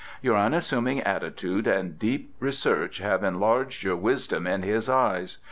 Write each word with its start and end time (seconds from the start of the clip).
Your 0.19 0.35
unassuming 0.35 1.01
attitude 1.01 1.67
and 1.67 1.99
deep 1.99 2.33
research 2.39 2.97
have 2.97 3.23
enlarged 3.23 3.83
your 3.83 3.97
wisdom 3.97 4.47
in 4.47 4.63
his 4.63 4.89
eyes. 4.89 5.37